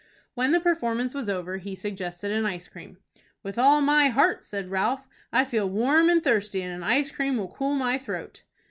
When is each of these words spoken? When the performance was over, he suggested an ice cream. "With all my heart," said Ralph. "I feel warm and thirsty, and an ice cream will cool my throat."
When 0.33 0.51
the 0.51 0.59
performance 0.59 1.13
was 1.13 1.29
over, 1.29 1.57
he 1.57 1.75
suggested 1.75 2.31
an 2.31 2.43
ice 2.43 2.67
cream. 2.67 2.97
"With 3.43 3.59
all 3.59 3.81
my 3.81 4.07
heart," 4.07 4.43
said 4.43 4.71
Ralph. 4.71 5.07
"I 5.31 5.45
feel 5.45 5.69
warm 5.69 6.09
and 6.09 6.23
thirsty, 6.23 6.63
and 6.63 6.73
an 6.73 6.81
ice 6.81 7.11
cream 7.11 7.37
will 7.37 7.53
cool 7.55 7.75
my 7.75 7.99
throat." 7.99 8.41